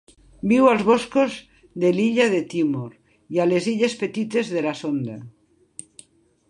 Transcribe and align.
Viu 0.51 0.69
als 0.69 0.79
boscos 0.87 1.35
de 1.83 1.91
l'illa 1.97 2.27
de 2.35 2.39
Timor, 2.55 2.89
a 3.45 3.49
les 3.53 3.69
illes 3.75 3.99
Petites 4.05 4.53
de 4.57 4.67
la 4.69 4.77
Sonda. 4.83 5.21